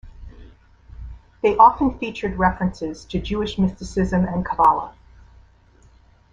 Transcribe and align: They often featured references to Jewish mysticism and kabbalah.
They 1.43 1.55
often 1.57 1.99
featured 1.99 2.39
references 2.39 3.05
to 3.05 3.19
Jewish 3.21 3.59
mysticism 3.59 4.25
and 4.25 4.43
kabbalah. 4.43 4.95